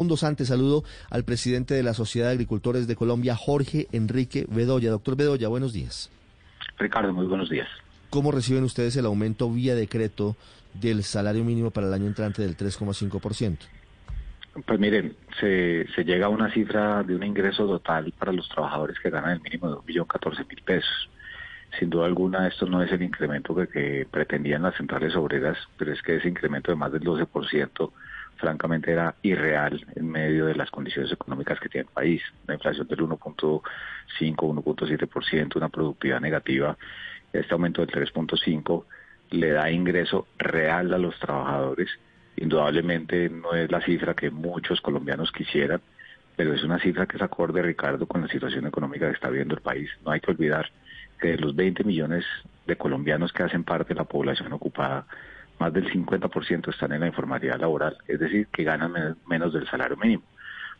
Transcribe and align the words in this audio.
Segundos 0.00 0.22
antes 0.22 0.46
saludo 0.46 0.84
al 1.10 1.24
presidente 1.24 1.74
de 1.74 1.82
la 1.82 1.92
Sociedad 1.92 2.28
de 2.28 2.34
Agricultores 2.34 2.86
de 2.86 2.94
Colombia, 2.94 3.34
Jorge 3.34 3.88
Enrique 3.90 4.46
Bedoya. 4.48 4.92
Doctor 4.92 5.16
Bedoya, 5.16 5.48
buenos 5.48 5.72
días. 5.72 6.08
Ricardo, 6.78 7.12
muy 7.12 7.26
buenos 7.26 7.50
días. 7.50 7.66
¿Cómo 8.08 8.30
reciben 8.30 8.62
ustedes 8.62 8.94
el 8.94 9.06
aumento 9.06 9.50
vía 9.50 9.74
decreto 9.74 10.36
del 10.72 11.02
salario 11.02 11.42
mínimo 11.42 11.72
para 11.72 11.88
el 11.88 11.94
año 11.94 12.06
entrante 12.06 12.42
del 12.42 12.56
3,5%? 12.56 13.58
Pues 14.64 14.78
miren, 14.78 15.16
se, 15.40 15.88
se 15.96 16.04
llega 16.04 16.26
a 16.26 16.28
una 16.28 16.48
cifra 16.52 17.02
de 17.02 17.16
un 17.16 17.24
ingreso 17.24 17.66
total 17.66 18.14
para 18.16 18.30
los 18.30 18.48
trabajadores 18.50 19.00
que 19.02 19.10
ganan 19.10 19.32
el 19.32 19.40
mínimo 19.40 19.68
de 19.68 19.78
1.014.000 19.78 20.62
pesos. 20.62 21.10
Sin 21.76 21.90
duda 21.90 22.06
alguna, 22.06 22.46
esto 22.46 22.66
no 22.66 22.84
es 22.84 22.92
el 22.92 23.02
incremento 23.02 23.52
que, 23.52 23.66
que, 23.66 24.06
pretendían 24.08 24.62
las 24.62 24.76
centrales 24.76 25.16
obreras, 25.16 25.58
pero 25.76 25.92
es 25.92 26.00
que 26.02 26.18
ese 26.18 26.28
incremento 26.28 26.70
de 26.70 26.76
más 26.76 26.92
del 26.92 27.02
12%, 27.02 27.90
francamente, 28.38 28.92
era 28.92 29.14
irreal 29.22 29.84
en 29.94 30.08
medio 30.08 30.46
de 30.46 30.54
las 30.54 30.70
condiciones 30.70 31.12
económicas 31.12 31.60
que 31.60 31.68
tiene 31.68 31.86
el 31.88 31.94
país. 31.94 32.22
La 32.46 32.54
inflación 32.54 32.86
del 32.86 33.00
1.5, 33.00 33.62
1.7%, 34.20 35.56
una 35.56 35.68
productividad 35.68 36.20
negativa. 36.20 36.76
Este 37.32 37.52
aumento 37.52 37.84
del 37.84 37.94
3.5 37.94 38.84
le 39.30 39.50
da 39.50 39.70
ingreso 39.70 40.26
real 40.38 40.94
a 40.94 40.98
los 40.98 41.18
trabajadores. 41.18 41.90
Indudablemente 42.36 43.28
no 43.28 43.54
es 43.54 43.70
la 43.70 43.80
cifra 43.82 44.14
que 44.14 44.30
muchos 44.30 44.80
colombianos 44.80 45.32
quisieran, 45.32 45.80
pero 46.36 46.54
es 46.54 46.62
una 46.62 46.78
cifra 46.78 47.06
que 47.06 47.16
es 47.16 47.22
acorde, 47.22 47.60
Ricardo, 47.62 48.06
con 48.06 48.22
la 48.22 48.28
situación 48.28 48.66
económica 48.66 49.08
que 49.08 49.14
está 49.14 49.28
viendo 49.28 49.54
el 49.54 49.60
país. 49.60 49.90
No 50.04 50.12
hay 50.12 50.20
que 50.20 50.30
olvidar 50.30 50.70
que 51.20 51.32
de 51.32 51.38
los 51.38 51.54
20 51.54 51.84
millones 51.84 52.24
de 52.66 52.76
colombianos 52.76 53.32
que 53.32 53.42
hacen 53.42 53.64
parte 53.64 53.94
de 53.94 53.96
la 53.96 54.04
población 54.04 54.52
ocupada, 54.52 55.06
más 55.58 55.72
del 55.72 55.90
50% 55.90 56.68
están 56.68 56.92
en 56.92 57.00
la 57.00 57.06
informalidad 57.06 57.58
laboral, 57.58 57.96
es 58.06 58.18
decir, 58.20 58.46
que 58.48 58.64
ganan 58.64 59.16
menos 59.26 59.52
del 59.52 59.68
salario 59.68 59.96
mínimo. 59.96 60.22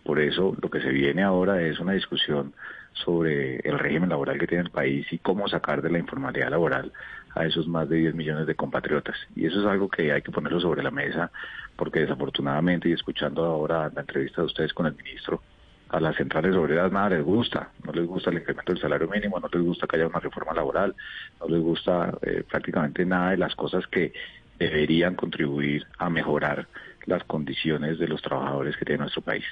Por 0.04 0.20
eso 0.20 0.56
lo 0.60 0.70
que 0.70 0.80
se 0.80 0.90
viene 0.90 1.22
ahora 1.22 1.60
es 1.60 1.80
una 1.80 1.92
discusión 1.92 2.54
sobre 2.92 3.56
el 3.58 3.78
régimen 3.78 4.08
laboral 4.08 4.38
que 4.38 4.46
tiene 4.46 4.64
el 4.64 4.70
país 4.70 5.06
y 5.12 5.18
cómo 5.18 5.48
sacar 5.48 5.82
de 5.82 5.90
la 5.90 5.98
informalidad 5.98 6.50
laboral 6.50 6.92
a 7.34 7.44
esos 7.44 7.68
más 7.68 7.88
de 7.88 7.96
10 7.96 8.14
millones 8.14 8.46
de 8.46 8.54
compatriotas. 8.54 9.16
Y 9.36 9.46
eso 9.46 9.60
es 9.60 9.66
algo 9.66 9.88
que 9.88 10.12
hay 10.12 10.22
que 10.22 10.32
ponerlo 10.32 10.60
sobre 10.60 10.82
la 10.82 10.90
mesa 10.90 11.30
porque 11.76 12.00
desafortunadamente 12.00 12.88
y 12.88 12.92
escuchando 12.92 13.44
ahora 13.44 13.90
la 13.94 14.00
entrevista 14.00 14.42
de 14.42 14.46
ustedes 14.46 14.72
con 14.72 14.86
el 14.86 14.96
ministro, 14.96 15.42
a 15.90 16.00
las 16.00 16.16
centrales 16.16 16.54
obreras 16.54 16.92
nada 16.92 17.10
les 17.10 17.24
gusta, 17.24 17.70
no 17.84 17.92
les 17.92 18.06
gusta 18.06 18.30
el 18.30 18.38
incremento 18.38 18.72
del 18.72 18.82
salario 18.82 19.08
mínimo, 19.08 19.40
no 19.40 19.48
les 19.50 19.62
gusta 19.62 19.86
que 19.86 19.96
haya 19.96 20.06
una 20.06 20.20
reforma 20.20 20.52
laboral, 20.52 20.94
no 21.40 21.48
les 21.48 21.62
gusta 21.62 22.12
eh, 22.22 22.44
prácticamente 22.48 23.06
nada 23.06 23.30
de 23.30 23.38
las 23.38 23.54
cosas 23.54 23.86
que 23.86 24.12
deberían 24.58 25.14
contribuir 25.14 25.86
a 25.98 26.10
mejorar 26.10 26.66
las 27.06 27.24
condiciones 27.24 27.98
de 27.98 28.08
los 28.08 28.20
trabajadores 28.22 28.76
que 28.76 28.84
tiene 28.84 29.00
nuestro 29.00 29.22
país. 29.22 29.44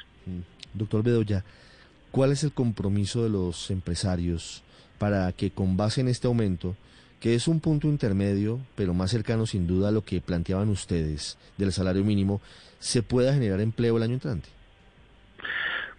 Doctor 0.75 1.03
Bedoya, 1.03 1.45
¿cuál 2.11 2.33
es 2.33 2.45
el 2.45 2.53
compromiso 2.53 3.23
de 3.23 3.31
los 3.31 3.71
empresarios 3.71 4.63
para 4.99 5.31
que 5.33 5.51
con 5.51 5.77
base 5.77 6.01
en 6.01 6.09
este 6.09 6.27
aumento, 6.27 6.77
que 7.21 7.35
es 7.35 7.49
un 7.49 7.61
punto 7.61 7.89
intermedio, 7.89 8.61
pero 8.75 8.95
más 8.95 9.11
cercano 9.11 9.47
sin 9.47 9.67
duda 9.67 9.89
a 9.89 9.93
lo 9.93 10.03
que 10.03 10.21
planteaban 10.21 10.69
ustedes 10.69 11.39
del 11.57 11.73
salario 11.73 12.05
mínimo, 12.05 12.41
se 12.79 13.03
pueda 13.03 13.33
generar 13.33 13.61
empleo 13.61 13.97
el 13.97 14.03
año 14.03 14.15
entrante? 14.15 14.49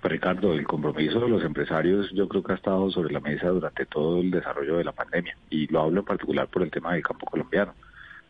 Pues 0.02 0.12
Ricardo, 0.12 0.54
el 0.54 0.66
compromiso 0.66 1.20
de 1.20 1.30
los 1.30 1.44
empresarios 1.44 2.12
yo 2.14 2.28
creo 2.28 2.44
que 2.44 2.52
ha 2.52 2.56
estado 2.56 2.92
sobre 2.92 3.12
la 3.12 3.20
mesa 3.20 3.48
durante 3.48 3.86
todo 3.88 4.22
el 4.22 4.30
desarrollo 4.30 4.78
de 4.78 4.84
la 4.84 4.92
pandemia 4.92 5.36
y 5.50 5.66
lo 5.68 5.82
hablo 5.82 6.02
en 6.02 6.06
particular 6.06 6.48
por 6.48 6.62
el 6.62 6.70
tema 6.70 6.94
del 6.94 7.04
campo 7.04 7.26
colombiano. 7.26 7.74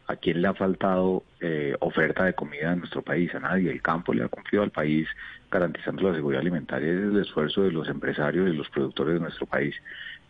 ¿A 0.08 0.16
quién 0.16 0.42
le 0.42 0.48
ha 0.48 0.54
faltado 0.54 1.24
eh, 1.42 1.76
oferta 1.82 2.24
de 2.24 2.34
comida 2.34 2.72
en 2.72 2.80
nuestro 2.80 3.02
país? 3.02 3.34
A 3.36 3.40
nadie. 3.40 3.70
El 3.70 3.82
campo 3.82 4.14
le 4.14 4.24
ha 4.24 4.30
cumplido 4.30 4.64
al 4.64 4.72
país 4.72 5.06
garantizando 5.52 6.04
la 6.04 6.16
seguridad 6.16 6.42
alimentaria. 6.42 6.90
Es 6.94 7.00
el 7.00 7.20
esfuerzo 7.20 7.64
de 7.64 7.72
los 7.72 7.90
empresarios 7.90 8.50
y 8.50 8.56
los 8.56 8.70
productores 8.70 9.16
de 9.16 9.20
nuestro 9.20 9.46
país. 9.46 9.76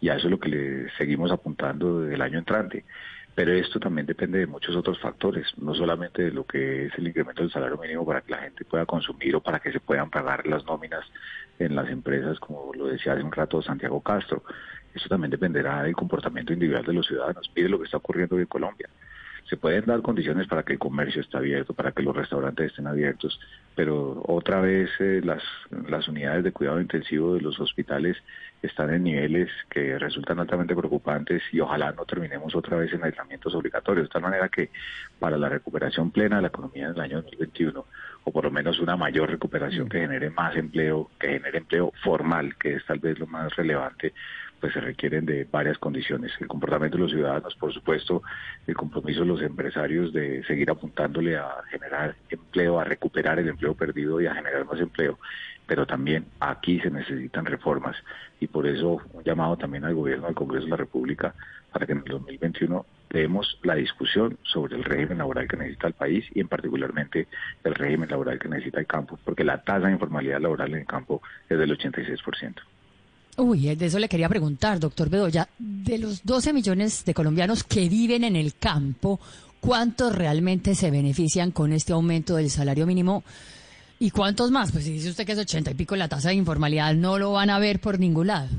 Y 0.01 0.09
a 0.09 0.16
eso 0.16 0.27
es 0.27 0.31
lo 0.31 0.39
que 0.39 0.49
le 0.49 0.89
seguimos 0.97 1.31
apuntando 1.31 2.01
desde 2.01 2.16
el 2.16 2.21
año 2.23 2.39
entrante. 2.39 2.85
Pero 3.35 3.53
esto 3.53 3.79
también 3.79 4.07
depende 4.07 4.39
de 4.39 4.47
muchos 4.47 4.75
otros 4.75 4.99
factores, 4.99 5.45
no 5.57 5.75
solamente 5.75 6.23
de 6.23 6.31
lo 6.31 6.43
que 6.43 6.87
es 6.87 6.93
el 6.97 7.07
incremento 7.07 7.43
del 7.43 7.51
salario 7.51 7.77
mínimo 7.77 8.03
para 8.03 8.21
que 8.21 8.31
la 8.31 8.39
gente 8.39 8.66
pueda 8.66 8.87
consumir 8.87 9.35
o 9.35 9.41
para 9.41 9.59
que 9.59 9.71
se 9.71 9.79
puedan 9.79 10.09
pagar 10.09 10.47
las 10.47 10.66
nóminas 10.66 11.05
en 11.59 11.75
las 11.75 11.87
empresas, 11.89 12.39
como 12.39 12.71
lo 12.73 12.87
decía 12.87 13.13
hace 13.13 13.21
un 13.21 13.31
rato 13.31 13.61
Santiago 13.61 14.01
Castro. 14.01 14.41
Eso 14.95 15.07
también 15.07 15.29
dependerá 15.29 15.83
del 15.83 15.95
comportamiento 15.95 16.51
individual 16.51 16.83
de 16.83 16.93
los 16.93 17.05
ciudadanos. 17.05 17.51
Mire 17.55 17.69
lo 17.69 17.77
que 17.77 17.85
está 17.85 17.97
ocurriendo 17.97 18.39
en 18.39 18.47
Colombia 18.47 18.89
se 19.50 19.58
pueden 19.58 19.85
dar 19.85 20.02
condiciones 20.02 20.47
para 20.47 20.63
que 20.63 20.74
el 20.74 20.80
comercio 20.80 21.22
esté 21.22 21.38
abierto, 21.38 21.74
para 21.74 21.91
que 21.91 22.03
los 22.03 22.16
restaurantes 22.16 22.68
estén 22.68 22.88
abiertos, 22.88 23.40
pero 23.75 24.22
otra 24.28 24.59
vez 24.59 24.90
eh, 25.00 25.22
las, 25.24 25.41
las 25.88 26.08
unidades 26.08 26.44
de 26.44 26.52
cuidado 26.52 26.81
intensivo 26.81 27.35
de 27.35 27.41
los 27.41 27.59
hospitales 27.59 28.18
están 28.62 28.94
en 28.94 29.03
niveles 29.03 29.50
que 29.69 29.97
resultan 30.00 30.40
altamente 30.40 30.75
preocupantes 30.75 31.41
y 31.52 31.59
ojalá 31.59 31.91
no 31.94 32.06
terminemos 32.06 32.56
otra 32.56 32.78
vez 32.78 32.91
en 32.94 33.03
aislamientos 33.03 33.53
obligatorios, 33.56 34.08
de 34.08 34.13
tal 34.13 34.24
manera 34.24 34.50
que 34.50 34.69
para 35.19 35.38
la 35.38 35.47
recuperación 35.47 36.12
plena 36.12 36.38
de 36.38 36.41
la 36.44 36.47
economía 36.50 36.85
en 36.85 36.91
el 36.91 37.02
año 37.02 37.22
2021, 37.22 37.85
o 38.27 38.31
por 38.31 38.43
lo 38.43 38.51
menos 38.51 38.77
una 38.79 38.97
mayor 38.97 39.29
recuperación 39.29 39.88
que 39.88 39.99
genere 39.99 40.29
más 40.29 40.53
empleo, 40.57 41.09
que 41.17 41.29
genere 41.29 41.59
empleo 41.59 41.93
formal, 42.03 42.57
que 42.57 42.73
es 42.73 42.85
tal 42.85 42.99
vez 42.99 43.17
lo 43.19 43.25
más 43.25 43.55
relevante, 43.55 44.13
pues 44.59 44.73
se 44.73 44.81
requieren 44.81 45.25
de 45.25 45.47
varias 45.49 45.77
condiciones. 45.77 46.33
El 46.41 46.49
comportamiento 46.49 46.97
de 46.97 47.03
los 47.03 47.11
ciudadanos, 47.13 47.55
por 47.55 47.73
supuesto, 47.73 48.21
el 48.67 48.75
compromiso 48.75 49.21
de 49.21 49.27
los 49.27 49.41
empresarios 49.41 50.11
de 50.11 50.43
seguir 50.43 50.69
apuntándole 50.69 51.37
a 51.37 51.47
generar 51.71 52.17
empleo, 52.29 52.81
a 52.81 52.83
recuperar 52.83 53.39
el 53.39 53.47
empleo 53.47 53.75
perdido 53.75 54.19
y 54.19 54.27
a 54.27 54.35
generar 54.35 54.66
más 54.66 54.81
empleo. 54.81 55.17
Pero 55.67 55.85
también 55.85 56.25
aquí 56.39 56.79
se 56.79 56.89
necesitan 56.89 57.45
reformas 57.45 57.95
y 58.39 58.47
por 58.47 58.66
eso 58.66 59.01
un 59.13 59.23
llamado 59.23 59.57
también 59.57 59.85
al 59.85 59.94
gobierno, 59.94 60.28
al 60.28 60.35
Congreso 60.35 60.66
de 60.66 60.72
la 60.72 60.78
República, 60.78 61.35
para 61.72 61.85
que 61.85 61.91
en 61.91 62.00
el 62.00 62.05
2021 62.05 62.85
demos 63.09 63.59
la 63.63 63.75
discusión 63.75 64.38
sobre 64.44 64.75
el 64.75 64.83
régimen 64.83 65.19
laboral 65.19 65.47
que 65.47 65.57
necesita 65.57 65.88
el 65.88 65.94
país 65.94 66.25
y 66.33 66.39
en 66.39 66.47
particularmente 66.47 67.28
el 67.63 67.75
régimen 67.75 68.09
laboral 68.09 68.39
que 68.39 68.50
necesita 68.50 68.79
el 68.79 68.88
campo, 68.88 69.19
porque 69.23 69.44
la 69.44 69.61
tasa 69.61 69.88
de 69.88 69.94
informalidad 69.94 70.41
laboral 70.41 70.73
en 70.73 70.79
el 70.79 70.85
campo 70.85 71.22
es 71.50 71.57
del 71.57 71.78
86%. 71.78 72.55
Uy, 73.38 73.75
de 73.75 73.85
eso 73.85 73.99
le 73.99 74.09
quería 74.09 74.29
preguntar, 74.29 74.79
doctor 74.79 75.09
Bedoya. 75.09 75.47
De 75.59 75.99
los 75.99 76.25
12 76.25 76.53
millones 76.53 77.05
de 77.05 77.13
colombianos 77.13 77.63
que 77.63 77.88
viven 77.88 78.23
en 78.23 78.35
el 78.35 78.55
campo, 78.55 79.19
¿cuántos 79.59 80.16
realmente 80.16 80.73
se 80.73 80.89
benefician 80.89 81.51
con 81.51 81.72
este 81.72 81.94
aumento 81.94 82.35
del 82.35 82.49
salario 82.49 82.88
mínimo? 82.88 83.23
¿Y 84.00 84.12
cuántos 84.12 84.52
más? 84.52 84.72
Pues 84.72 84.84
si 84.84 84.94
dice 84.94 85.09
usted 85.09 85.25
que 85.25 85.31
es 85.31 85.40
80 85.40 85.72
y 85.72 85.74
pico 85.74 85.96
la 85.96 86.08
tasa 86.08 86.30
de 86.30 86.35
informalidad, 86.35 86.94
no 86.94 87.18
lo 87.18 87.34
van 87.34 87.50
a 87.50 87.59
ver 87.59 87.80
por 87.80 88.00
ningún 88.00 88.28
lado. 88.28 88.50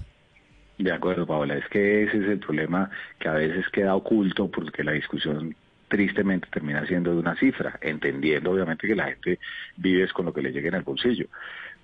De 0.78 0.92
acuerdo, 0.92 1.26
Paola. 1.26 1.56
Es 1.56 1.68
que 1.68 2.04
ese 2.04 2.18
es 2.18 2.24
el 2.24 2.38
problema 2.38 2.90
que 3.18 3.28
a 3.28 3.32
veces 3.32 3.66
queda 3.72 3.94
oculto 3.94 4.50
porque 4.50 4.84
la 4.84 4.92
discusión 4.92 5.54
tristemente 5.88 6.48
termina 6.52 6.86
siendo 6.86 7.12
de 7.12 7.18
una 7.18 7.36
cifra, 7.36 7.78
entendiendo 7.80 8.50
obviamente 8.50 8.86
que 8.86 8.94
la 8.94 9.06
gente 9.06 9.38
vive 9.76 10.08
con 10.08 10.26
lo 10.26 10.32
que 10.32 10.42
le 10.42 10.52
llegue 10.52 10.68
en 10.68 10.74
el 10.74 10.82
bolsillo. 10.82 11.26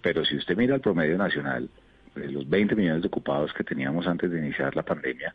Pero 0.02 0.24
si 0.24 0.36
usted 0.36 0.56
mira 0.56 0.74
el 0.74 0.80
promedio 0.80 1.16
nacional, 1.16 1.68
los 2.14 2.48
20 2.48 2.76
millones 2.76 3.02
de 3.02 3.08
ocupados 3.08 3.52
que 3.52 3.64
teníamos 3.64 4.06
antes 4.06 4.30
de 4.30 4.38
iniciar 4.38 4.76
la 4.76 4.82
pandemia, 4.82 5.34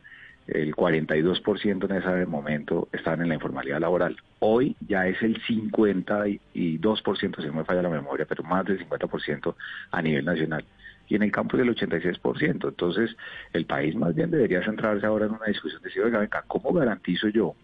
el 0.50 0.74
42% 0.74 1.84
en 1.84 1.96
ese 1.96 2.26
momento 2.26 2.88
estaban 2.92 3.22
en 3.22 3.28
la 3.28 3.34
informalidad 3.34 3.80
laboral. 3.80 4.16
Hoy 4.40 4.76
ya 4.86 5.06
es 5.06 5.22
el 5.22 5.40
52%, 5.42 7.40
si 7.40 7.46
no 7.46 7.52
me 7.52 7.64
falla 7.64 7.82
la 7.82 7.88
memoria, 7.88 8.26
pero 8.26 8.42
más 8.42 8.64
del 8.64 8.78
50% 8.88 9.54
a 9.90 10.02
nivel 10.02 10.24
nacional. 10.24 10.64
Y 11.08 11.16
en 11.16 11.22
el 11.22 11.32
campo 11.32 11.56
es 11.56 11.64
del 11.64 11.74
86%. 11.74 12.68
Entonces, 12.68 13.16
el 13.52 13.66
país 13.66 13.94
más 13.96 14.14
bien 14.14 14.30
debería 14.30 14.64
centrarse 14.64 15.06
ahora 15.06 15.26
en 15.26 15.32
una 15.32 15.46
discusión 15.46 15.82
de 15.82 15.88
decir, 15.88 16.02
oiga, 16.02 16.20
venga, 16.20 16.44
¿cómo 16.46 16.72
garantizo 16.72 17.28
yo 17.28 17.54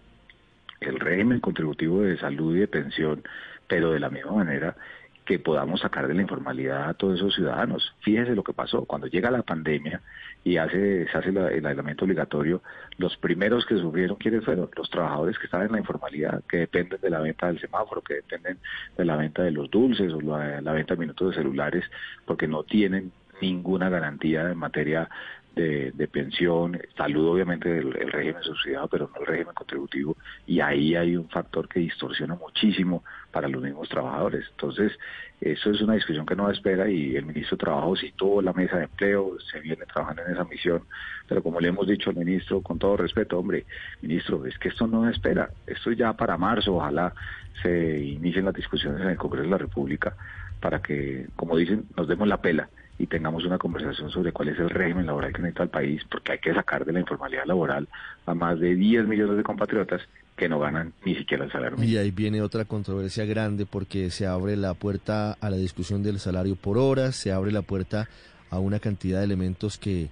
el 0.80 1.00
régimen 1.00 1.40
contributivo 1.40 2.02
de 2.02 2.18
salud 2.18 2.56
y 2.56 2.60
de 2.60 2.68
pensión, 2.68 3.22
pero 3.66 3.92
de 3.92 4.00
la 4.00 4.10
misma 4.10 4.32
manera 4.32 4.76
que 5.26 5.40
podamos 5.40 5.80
sacar 5.80 6.06
de 6.06 6.14
la 6.14 6.22
informalidad 6.22 6.88
a 6.88 6.94
todos 6.94 7.16
esos 7.16 7.34
ciudadanos. 7.34 7.94
Fíjese 8.00 8.36
lo 8.36 8.44
que 8.44 8.52
pasó, 8.52 8.84
cuando 8.84 9.08
llega 9.08 9.30
la 9.30 9.42
pandemia 9.42 10.00
y 10.44 10.56
hace, 10.56 11.06
se 11.08 11.18
hace 11.18 11.30
el 11.30 11.66
aislamiento 11.66 12.04
obligatorio, 12.04 12.62
los 12.96 13.16
primeros 13.16 13.66
que 13.66 13.76
sufrieron, 13.76 14.16
¿quiénes 14.16 14.44
fueron? 14.44 14.70
Los 14.76 14.88
trabajadores 14.88 15.36
que 15.38 15.46
estaban 15.46 15.66
en 15.66 15.72
la 15.72 15.80
informalidad, 15.80 16.44
que 16.48 16.58
dependen 16.58 17.00
de 17.00 17.10
la 17.10 17.20
venta 17.20 17.48
del 17.48 17.60
semáforo, 17.60 18.00
que 18.02 18.14
dependen 18.14 18.58
de 18.96 19.04
la 19.04 19.16
venta 19.16 19.42
de 19.42 19.50
los 19.50 19.68
dulces 19.68 20.12
o 20.12 20.20
la, 20.20 20.60
la 20.60 20.72
venta 20.72 20.94
de 20.94 21.00
minutos 21.00 21.30
de 21.30 21.42
celulares, 21.42 21.84
porque 22.24 22.46
no 22.46 22.62
tienen 22.62 23.10
ninguna 23.42 23.88
garantía 23.88 24.48
en 24.48 24.56
materia 24.56 25.08
de, 25.56 26.08
pensión, 26.12 26.78
salud 26.98 27.28
obviamente 27.28 27.78
el, 27.78 27.92
régimen 27.92 28.42
subsidiado, 28.42 28.88
pero 28.88 29.10
no 29.12 29.20
el 29.20 29.26
régimen 29.26 29.54
contributivo, 29.54 30.16
y 30.46 30.60
ahí 30.60 30.94
hay 30.94 31.16
un 31.16 31.28
factor 31.30 31.66
que 31.66 31.80
distorsiona 31.80 32.34
muchísimo 32.34 33.02
para 33.32 33.48
los 33.48 33.62
mismos 33.62 33.88
trabajadores. 33.88 34.44
Entonces, 34.50 34.92
eso 35.40 35.70
es 35.70 35.80
una 35.80 35.94
discusión 35.94 36.26
que 36.26 36.36
no 36.36 36.50
espera 36.50 36.88
y 36.90 37.16
el 37.16 37.24
ministro 37.24 37.56
de 37.56 37.64
Trabajo 37.64 37.96
citó 37.96 38.42
la 38.42 38.52
mesa 38.52 38.76
de 38.76 38.84
empleo, 38.84 39.38
se 39.50 39.60
viene 39.60 39.86
trabajando 39.86 40.22
en 40.26 40.32
esa 40.32 40.44
misión, 40.44 40.82
pero 41.26 41.42
como 41.42 41.58
le 41.58 41.68
hemos 41.68 41.86
dicho 41.86 42.10
al 42.10 42.16
ministro, 42.16 42.60
con 42.60 42.78
todo 42.78 42.98
respeto, 42.98 43.38
hombre, 43.38 43.64
ministro, 44.02 44.44
es 44.44 44.58
que 44.58 44.68
esto 44.68 44.86
no 44.86 45.08
espera, 45.08 45.50
esto 45.66 45.90
ya 45.92 46.12
para 46.12 46.36
marzo, 46.36 46.76
ojalá 46.76 47.14
se 47.62 47.98
inicien 47.98 48.44
las 48.44 48.54
discusiones 48.54 49.00
en 49.00 49.08
el 49.08 49.16
Congreso 49.16 49.44
de 49.44 49.50
la 49.50 49.58
República 49.58 50.14
para 50.60 50.82
que, 50.82 51.28
como 51.34 51.56
dicen, 51.56 51.84
nos 51.96 52.08
demos 52.08 52.28
la 52.28 52.42
pela 52.42 52.68
y 52.98 53.06
tengamos 53.06 53.44
una 53.44 53.58
conversación 53.58 54.10
sobre 54.10 54.32
cuál 54.32 54.48
es 54.48 54.58
el 54.58 54.70
régimen 54.70 55.06
laboral 55.06 55.32
que 55.32 55.42
necesita 55.42 55.64
el 55.64 55.68
país, 55.68 56.02
porque 56.10 56.32
hay 56.32 56.38
que 56.38 56.54
sacar 56.54 56.84
de 56.84 56.92
la 56.92 57.00
informalidad 57.00 57.44
laboral 57.44 57.88
a 58.24 58.34
más 58.34 58.58
de 58.58 58.74
10 58.74 59.06
millones 59.06 59.36
de 59.36 59.42
compatriotas 59.42 60.00
que 60.36 60.48
no 60.48 60.58
ganan 60.58 60.92
ni 61.04 61.14
siquiera 61.14 61.44
el 61.44 61.52
salario 61.52 61.76
mínimo. 61.76 61.92
Y 61.92 61.96
ahí 61.98 62.10
viene 62.10 62.42
otra 62.42 62.64
controversia 62.64 63.24
grande 63.24 63.66
porque 63.66 64.10
se 64.10 64.26
abre 64.26 64.56
la 64.56 64.74
puerta 64.74 65.32
a 65.40 65.50
la 65.50 65.56
discusión 65.56 66.02
del 66.02 66.18
salario 66.18 66.56
por 66.56 66.78
horas, 66.78 67.16
se 67.16 67.32
abre 67.32 67.52
la 67.52 67.62
puerta 67.62 68.08
a 68.50 68.58
una 68.58 68.78
cantidad 68.78 69.18
de 69.18 69.24
elementos 69.24 69.78
que 69.78 70.08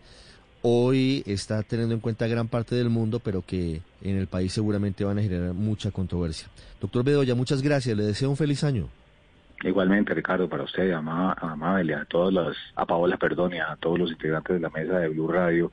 hoy 0.62 1.22
está 1.26 1.62
teniendo 1.62 1.94
en 1.94 2.00
cuenta 2.00 2.26
gran 2.26 2.48
parte 2.48 2.74
del 2.74 2.88
mundo, 2.88 3.20
pero 3.20 3.42
que 3.42 3.82
en 4.02 4.16
el 4.16 4.26
país 4.26 4.52
seguramente 4.52 5.04
van 5.04 5.18
a 5.18 5.22
generar 5.22 5.52
mucha 5.52 5.90
controversia. 5.90 6.48
Doctor 6.80 7.04
Bedoya, 7.04 7.34
muchas 7.34 7.62
gracias, 7.62 7.96
le 7.96 8.04
deseo 8.04 8.30
un 8.30 8.36
feliz 8.36 8.64
año. 8.64 8.88
Igualmente, 9.64 10.12
Ricardo, 10.12 10.46
para 10.46 10.64
usted, 10.64 10.92
a, 10.92 11.00
Mabel, 11.00 11.94
a 11.94 12.04
todos 12.04 12.32
los, 12.32 12.56
a 12.76 12.84
Paola, 12.84 13.16
perdón, 13.16 13.54
y 13.54 13.58
a 13.58 13.76
todos 13.80 13.98
los 13.98 14.10
integrantes 14.12 14.56
de 14.56 14.60
la 14.60 14.68
mesa 14.68 14.98
de 14.98 15.08
Blue 15.08 15.26
Radio 15.26 15.72